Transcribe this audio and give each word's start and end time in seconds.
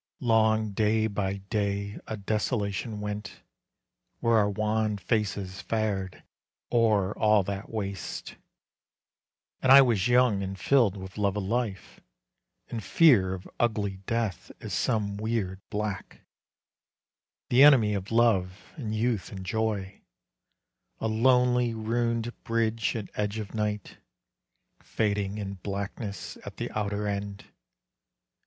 Long 0.19 0.71
day 0.71 1.05
by 1.05 1.35
day 1.51 1.99
a 2.07 2.17
desolation 2.17 3.01
went 3.01 3.41
Where 4.19 4.37
our 4.37 4.49
wan 4.49 4.97
faces 4.97 5.61
fared, 5.61 6.23
o'er 6.71 7.15
all 7.19 7.43
that 7.43 7.69
waste; 7.69 8.35
And 9.61 9.71
I 9.71 9.83
was 9.83 10.07
young 10.07 10.41
and 10.41 10.57
filled 10.57 10.97
with 10.97 11.19
love 11.19 11.37
of 11.37 11.43
life, 11.43 11.99
And 12.67 12.83
fear 12.83 13.35
of 13.35 13.47
ugly 13.59 13.97
death 14.07 14.51
as 14.59 14.73
some 14.73 15.17
weird 15.17 15.61
black, 15.69 16.21
The 17.49 17.61
enemy 17.61 17.93
of 17.93 18.11
love 18.11 18.73
and 18.77 18.95
youth 18.95 19.31
and 19.31 19.45
joy; 19.45 20.01
A 20.99 21.07
lonely, 21.07 21.75
ruined 21.75 22.33
bridge 22.43 22.95
at 22.95 23.09
edge 23.13 23.37
of 23.37 23.53
night, 23.53 23.99
Fading 24.81 25.37
in 25.37 25.59
blackness 25.61 26.39
at 26.43 26.57
the 26.57 26.71
outer 26.71 27.07
end. 27.07 27.45